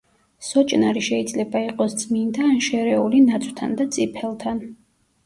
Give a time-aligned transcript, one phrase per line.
[0.45, 4.65] სოჭნარი შეიძლება იყოს წმინდა ან შერეული ნაძვთან და წიფელთან.